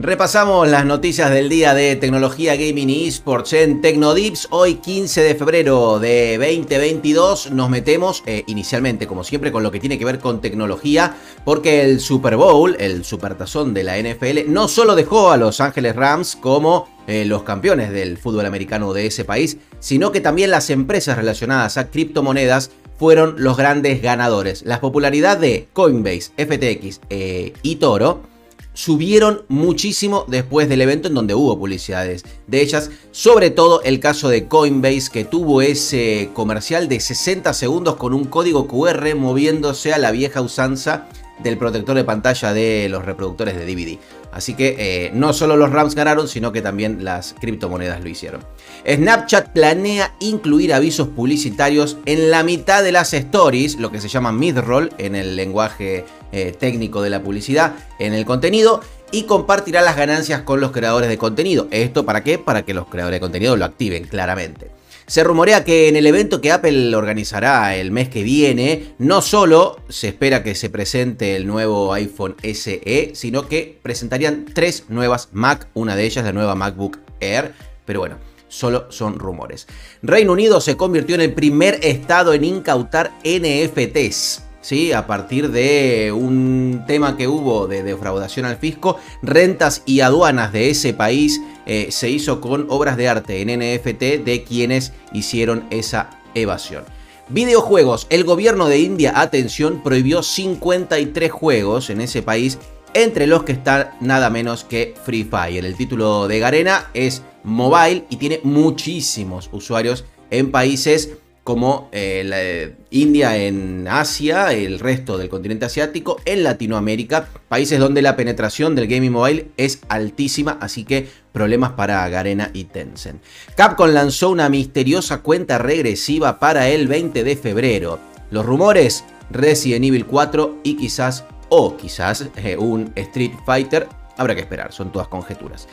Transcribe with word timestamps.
Repasamos 0.00 0.68
las 0.68 0.86
noticias 0.86 1.28
del 1.28 1.48
día 1.48 1.74
de 1.74 1.96
tecnología, 1.96 2.54
gaming 2.54 2.88
y 2.88 3.08
esports 3.08 3.52
en 3.54 3.80
Tecnodips. 3.80 4.46
Hoy 4.50 4.76
15 4.76 5.22
de 5.22 5.34
febrero 5.34 5.98
de 5.98 6.38
2022 6.38 7.50
nos 7.50 7.68
metemos 7.68 8.22
eh, 8.24 8.44
inicialmente, 8.46 9.08
como 9.08 9.24
siempre, 9.24 9.50
con 9.50 9.64
lo 9.64 9.72
que 9.72 9.80
tiene 9.80 9.98
que 9.98 10.04
ver 10.04 10.20
con 10.20 10.40
tecnología, 10.40 11.16
porque 11.44 11.82
el 11.82 11.98
Super 11.98 12.36
Bowl, 12.36 12.76
el 12.78 13.04
supertazón 13.04 13.74
de 13.74 13.82
la 13.82 13.98
NFL, 13.98 14.48
no 14.52 14.68
solo 14.68 14.94
dejó 14.94 15.32
a 15.32 15.36
Los 15.36 15.60
Ángeles 15.60 15.96
Rams 15.96 16.36
como 16.36 16.88
eh, 17.08 17.24
los 17.24 17.42
campeones 17.42 17.90
del 17.90 18.18
fútbol 18.18 18.46
americano 18.46 18.92
de 18.92 19.06
ese 19.06 19.24
país, 19.24 19.56
sino 19.80 20.12
que 20.12 20.20
también 20.20 20.52
las 20.52 20.70
empresas 20.70 21.16
relacionadas 21.16 21.76
a 21.76 21.90
criptomonedas 21.90 22.70
fueron 23.00 23.34
los 23.38 23.56
grandes 23.56 24.00
ganadores. 24.00 24.62
La 24.64 24.80
popularidad 24.80 25.38
de 25.38 25.66
Coinbase, 25.72 26.30
FTX 26.36 27.00
eh, 27.10 27.52
y 27.62 27.76
Toro 27.76 28.37
subieron 28.78 29.42
muchísimo 29.48 30.24
después 30.28 30.68
del 30.68 30.80
evento 30.80 31.08
en 31.08 31.14
donde 31.14 31.34
hubo 31.34 31.58
publicidades 31.58 32.22
de 32.46 32.60
ellas, 32.60 32.92
sobre 33.10 33.50
todo 33.50 33.82
el 33.82 33.98
caso 33.98 34.28
de 34.28 34.46
Coinbase 34.46 35.10
que 35.12 35.24
tuvo 35.24 35.62
ese 35.62 36.30
comercial 36.32 36.88
de 36.88 37.00
60 37.00 37.54
segundos 37.54 37.96
con 37.96 38.14
un 38.14 38.26
código 38.26 38.68
QR 38.68 39.16
moviéndose 39.16 39.92
a 39.92 39.98
la 39.98 40.12
vieja 40.12 40.42
usanza 40.42 41.08
del 41.42 41.58
protector 41.58 41.96
de 41.96 42.04
pantalla 42.04 42.52
de 42.52 42.88
los 42.88 43.04
reproductores 43.04 43.56
de 43.56 43.66
DVD. 43.66 43.98
Así 44.32 44.54
que 44.54 44.76
eh, 44.78 45.10
no 45.14 45.32
solo 45.32 45.56
los 45.56 45.70
Rams 45.70 45.94
ganaron, 45.94 46.28
sino 46.28 46.52
que 46.52 46.62
también 46.62 47.04
las 47.04 47.34
criptomonedas 47.40 48.02
lo 48.02 48.08
hicieron. 48.08 48.42
Snapchat 48.86 49.52
planea 49.52 50.14
incluir 50.20 50.74
avisos 50.74 51.08
publicitarios 51.08 51.96
en 52.06 52.30
la 52.30 52.42
mitad 52.42 52.82
de 52.82 52.92
las 52.92 53.14
stories, 53.14 53.76
lo 53.76 53.90
que 53.90 54.00
se 54.00 54.08
llama 54.08 54.32
mid-roll 54.32 54.92
en 54.98 55.14
el 55.14 55.36
lenguaje 55.36 56.04
eh, 56.32 56.54
técnico 56.58 57.02
de 57.02 57.10
la 57.10 57.22
publicidad, 57.22 57.74
en 57.98 58.12
el 58.12 58.24
contenido, 58.24 58.80
y 59.10 59.22
compartirá 59.24 59.80
las 59.82 59.96
ganancias 59.96 60.42
con 60.42 60.60
los 60.60 60.72
creadores 60.72 61.08
de 61.08 61.18
contenido. 61.18 61.66
¿Esto 61.70 62.04
para 62.04 62.22
qué? 62.22 62.38
Para 62.38 62.62
que 62.62 62.74
los 62.74 62.86
creadores 62.86 63.16
de 63.16 63.20
contenido 63.20 63.56
lo 63.56 63.64
activen 63.64 64.04
claramente. 64.04 64.77
Se 65.08 65.24
rumorea 65.24 65.64
que 65.64 65.88
en 65.88 65.96
el 65.96 66.06
evento 66.06 66.42
que 66.42 66.52
Apple 66.52 66.94
organizará 66.94 67.74
el 67.74 67.90
mes 67.90 68.10
que 68.10 68.22
viene, 68.22 68.92
no 68.98 69.22
solo 69.22 69.80
se 69.88 70.08
espera 70.08 70.42
que 70.42 70.54
se 70.54 70.68
presente 70.68 71.34
el 71.34 71.46
nuevo 71.46 71.94
iPhone 71.94 72.36
SE, 72.42 73.12
sino 73.14 73.48
que 73.48 73.78
presentarían 73.82 74.44
tres 74.52 74.84
nuevas 74.90 75.30
Mac, 75.32 75.68
una 75.72 75.96
de 75.96 76.04
ellas 76.04 76.26
la 76.26 76.34
nueva 76.34 76.54
MacBook 76.54 76.98
Air, 77.20 77.54
pero 77.86 78.00
bueno, 78.00 78.18
solo 78.48 78.92
son 78.92 79.18
rumores. 79.18 79.66
Reino 80.02 80.32
Unido 80.32 80.60
se 80.60 80.76
convirtió 80.76 81.14
en 81.14 81.22
el 81.22 81.32
primer 81.32 81.78
estado 81.82 82.34
en 82.34 82.44
incautar 82.44 83.12
NFTs. 83.24 84.47
¿Sí? 84.60 84.92
A 84.92 85.06
partir 85.06 85.50
de 85.50 86.12
un 86.12 86.84
tema 86.86 87.16
que 87.16 87.28
hubo 87.28 87.68
de 87.68 87.82
defraudación 87.82 88.44
al 88.44 88.56
fisco, 88.56 88.98
rentas 89.22 89.82
y 89.86 90.00
aduanas 90.00 90.52
de 90.52 90.70
ese 90.70 90.92
país 90.94 91.40
eh, 91.66 91.88
se 91.90 92.10
hizo 92.10 92.40
con 92.40 92.66
obras 92.68 92.96
de 92.96 93.08
arte 93.08 93.40
en 93.40 93.60
NFT 93.60 94.24
de 94.24 94.44
quienes 94.46 94.92
hicieron 95.12 95.64
esa 95.70 96.10
evasión. 96.34 96.84
Videojuegos. 97.28 98.06
El 98.08 98.24
gobierno 98.24 98.68
de 98.68 98.78
India, 98.78 99.12
atención, 99.20 99.82
prohibió 99.82 100.22
53 100.22 101.30
juegos 101.30 101.90
en 101.90 102.00
ese 102.00 102.22
país, 102.22 102.58
entre 102.94 103.26
los 103.26 103.44
que 103.44 103.52
están 103.52 103.90
nada 104.00 104.30
menos 104.30 104.64
que 104.64 104.94
Free 105.04 105.24
Fire. 105.24 105.64
El 105.64 105.76
título 105.76 106.26
de 106.26 106.38
Garena 106.38 106.90
es 106.94 107.22
mobile 107.44 108.06
y 108.08 108.16
tiene 108.16 108.40
muchísimos 108.44 109.50
usuarios 109.52 110.06
en 110.30 110.50
países 110.50 111.10
como 111.48 111.88
eh, 111.92 112.24
la, 112.26 112.76
India 112.90 113.38
en 113.38 113.88
Asia, 113.88 114.52
el 114.52 114.78
resto 114.78 115.16
del 115.16 115.30
continente 115.30 115.64
asiático, 115.64 116.20
en 116.26 116.44
Latinoamérica, 116.44 117.26
países 117.48 117.78
donde 117.80 118.02
la 118.02 118.16
penetración 118.16 118.74
del 118.74 118.86
gaming 118.86 119.12
mobile 119.12 119.48
es 119.56 119.80
altísima, 119.88 120.58
así 120.60 120.84
que 120.84 121.08
problemas 121.32 121.72
para 121.72 122.06
Garena 122.10 122.50
y 122.52 122.64
Tencent. 122.64 123.22
Capcom 123.56 123.88
lanzó 123.88 124.28
una 124.28 124.50
misteriosa 124.50 125.22
cuenta 125.22 125.56
regresiva 125.56 126.38
para 126.38 126.68
el 126.68 126.86
20 126.86 127.24
de 127.24 127.34
febrero. 127.34 127.98
Los 128.30 128.44
rumores, 128.44 129.06
Resident 129.30 129.86
Evil 129.86 130.04
4 130.04 130.58
y 130.64 130.76
quizás, 130.76 131.24
o 131.48 131.78
quizás, 131.78 132.26
eh, 132.36 132.58
un 132.58 132.92
Street 132.94 133.32
Fighter, 133.46 133.88
habrá 134.18 134.34
que 134.34 134.42
esperar, 134.42 134.70
son 134.74 134.92
todas 134.92 135.08
conjeturas. 135.08 135.66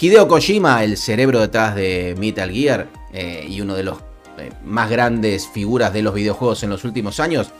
Hideo 0.00 0.26
Kojima, 0.26 0.82
el 0.82 0.96
cerebro 0.96 1.38
detrás 1.38 1.76
de 1.76 2.16
Metal 2.18 2.50
Gear 2.50 2.88
eh, 3.12 3.46
y 3.48 3.60
uno 3.60 3.76
de 3.76 3.84
los 3.84 3.98
eh, 3.98 4.09
más 4.64 4.90
grandes 4.90 5.48
figuras 5.48 5.92
de 5.92 6.02
los 6.02 6.14
videojuegos 6.14 6.62
en 6.62 6.70
los 6.70 6.84
últimos 6.84 7.20
años, 7.20 7.52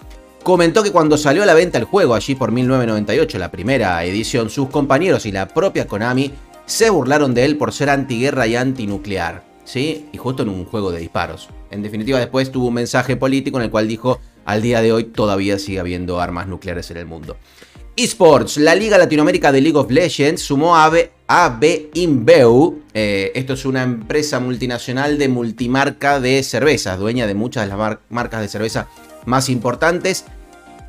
comentó 0.42 0.82
que 0.82 0.92
cuando 0.92 1.16
salió 1.16 1.42
a 1.42 1.46
la 1.46 1.54
venta 1.54 1.78
el 1.78 1.84
juego 1.84 2.14
allí 2.14 2.34
por 2.34 2.52
1998, 2.52 3.38
la 3.38 3.50
primera 3.50 4.04
edición, 4.04 4.50
sus 4.50 4.68
compañeros 4.68 5.26
y 5.26 5.32
la 5.32 5.48
propia 5.48 5.86
Konami 5.86 6.32
se 6.66 6.90
burlaron 6.90 7.34
de 7.34 7.44
él 7.44 7.56
por 7.56 7.72
ser 7.72 7.90
antiguerra 7.90 8.46
y 8.46 8.56
antinuclear. 8.56 9.48
¿Sí? 9.64 10.06
Y 10.12 10.18
justo 10.18 10.42
en 10.42 10.48
un 10.48 10.64
juego 10.64 10.90
de 10.90 10.98
disparos. 10.98 11.48
En 11.70 11.82
definitiva, 11.82 12.18
después 12.18 12.50
tuvo 12.50 12.68
un 12.68 12.74
mensaje 12.74 13.16
político 13.16 13.58
en 13.58 13.64
el 13.64 13.70
cual 13.70 13.86
dijo, 13.86 14.18
al 14.44 14.62
día 14.62 14.82
de 14.82 14.92
hoy 14.92 15.04
todavía 15.04 15.58
sigue 15.58 15.78
habiendo 15.78 16.20
armas 16.20 16.48
nucleares 16.48 16.90
en 16.90 16.96
el 16.96 17.06
mundo. 17.06 17.36
Esports, 17.96 18.56
la 18.56 18.74
Liga 18.74 18.96
Latinoamérica 18.96 19.52
de 19.52 19.60
League 19.60 19.76
of 19.76 19.90
Legends 19.90 20.42
sumó 20.42 20.76
a 20.76 20.90
AB 21.26 21.90
InBev. 21.94 22.74
Eh, 22.94 23.32
esto 23.34 23.54
es 23.54 23.64
una 23.64 23.82
empresa 23.82 24.40
multinacional 24.40 25.18
de 25.18 25.28
multimarca 25.28 26.20
de 26.20 26.42
cervezas, 26.42 26.98
dueña 26.98 27.26
de 27.26 27.34
muchas 27.34 27.64
de 27.64 27.76
las 27.76 27.98
marcas 28.08 28.40
de 28.40 28.48
cerveza 28.48 28.88
más 29.26 29.48
importantes, 29.48 30.24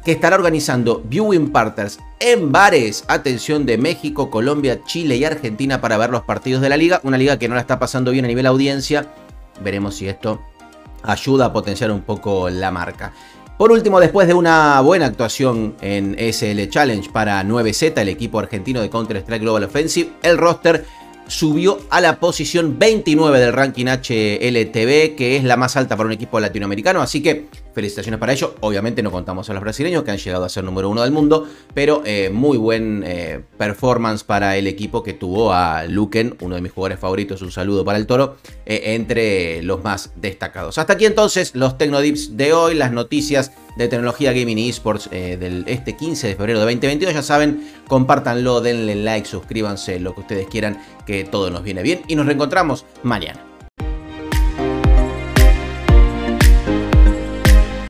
que 0.05 0.13
estará 0.13 0.35
organizando 0.35 1.03
viewing 1.05 1.51
partners 1.51 1.99
en 2.19 2.51
bares, 2.51 3.03
atención, 3.07 3.65
de 3.65 3.77
México, 3.77 4.29
Colombia, 4.29 4.83
Chile 4.85 5.17
y 5.17 5.25
Argentina 5.25 5.81
para 5.81 5.97
ver 5.97 6.11
los 6.11 6.23
partidos 6.23 6.61
de 6.61 6.69
la 6.69 6.77
liga. 6.77 7.01
Una 7.03 7.17
liga 7.17 7.37
que 7.37 7.47
no 7.47 7.55
la 7.55 7.61
está 7.61 7.77
pasando 7.79 8.11
bien 8.11 8.25
a 8.25 8.27
nivel 8.27 8.45
audiencia. 8.45 9.07
Veremos 9.63 9.95
si 9.95 10.07
esto 10.07 10.41
ayuda 11.03 11.47
a 11.47 11.53
potenciar 11.53 11.91
un 11.91 12.01
poco 12.01 12.49
la 12.49 12.71
marca. 12.71 13.13
Por 13.61 13.71
último, 13.71 13.99
después 13.99 14.27
de 14.27 14.33
una 14.33 14.81
buena 14.81 15.05
actuación 15.05 15.75
en 15.81 16.15
SL 16.17 16.67
Challenge 16.67 17.07
para 17.11 17.43
9Z, 17.43 17.95
el 17.95 18.09
equipo 18.09 18.39
argentino 18.39 18.81
de 18.81 18.89
Counter-Strike 18.89 19.43
Global 19.43 19.65
Offensive, 19.65 20.13
el 20.23 20.39
roster 20.39 20.83
subió 21.31 21.79
a 21.89 22.01
la 22.01 22.19
posición 22.19 22.77
29 22.77 23.39
del 23.39 23.53
ranking 23.53 23.85
HLTV, 23.85 25.15
que 25.15 25.37
es 25.37 25.45
la 25.45 25.55
más 25.55 25.77
alta 25.77 25.95
para 25.95 26.07
un 26.07 26.11
equipo 26.11 26.39
latinoamericano, 26.41 27.01
así 27.01 27.23
que 27.23 27.47
felicitaciones 27.73 28.19
para 28.19 28.33
ello. 28.33 28.55
Obviamente 28.59 29.01
no 29.01 29.11
contamos 29.11 29.49
a 29.49 29.53
los 29.53 29.61
brasileños 29.61 30.03
que 30.03 30.11
han 30.11 30.17
llegado 30.17 30.43
a 30.43 30.49
ser 30.49 30.65
número 30.65 30.89
uno 30.89 31.03
del 31.03 31.11
mundo, 31.11 31.47
pero 31.73 32.03
eh, 32.05 32.29
muy 32.29 32.57
buen 32.57 33.03
eh, 33.07 33.41
performance 33.57 34.25
para 34.25 34.57
el 34.57 34.67
equipo 34.67 35.03
que 35.03 35.13
tuvo 35.13 35.53
a 35.53 35.85
Luken, 35.85 36.35
uno 36.41 36.55
de 36.55 36.61
mis 36.61 36.73
jugadores 36.73 36.99
favoritos, 36.99 37.41
un 37.41 37.51
saludo 37.51 37.85
para 37.85 37.97
el 37.97 38.07
toro, 38.07 38.35
eh, 38.65 38.95
entre 38.95 39.63
los 39.63 39.81
más 39.81 40.11
destacados. 40.17 40.77
Hasta 40.77 40.93
aquí 40.93 41.05
entonces 41.05 41.55
los 41.55 41.77
Tecnodips 41.77 42.35
de 42.35 42.51
hoy, 42.51 42.75
las 42.75 42.91
noticias 42.91 43.53
de 43.75 43.87
tecnología 43.87 44.33
gaming 44.33 44.57
y 44.57 44.69
esports 44.69 45.09
del 45.09 45.63
este 45.67 45.95
15 45.95 46.27
de 46.27 46.35
febrero 46.35 46.59
de 46.59 46.65
2022. 46.65 47.13
Ya 47.13 47.21
saben, 47.21 47.67
compártanlo, 47.87 48.61
denle 48.61 48.95
like, 48.95 49.27
suscríbanse, 49.27 49.99
lo 49.99 50.13
que 50.13 50.21
ustedes 50.21 50.47
quieran, 50.47 50.81
que 51.05 51.23
todo 51.23 51.49
nos 51.49 51.63
viene 51.63 51.81
bien 51.81 52.01
y 52.07 52.15
nos 52.15 52.25
reencontramos 52.25 52.85
mañana. 53.03 53.50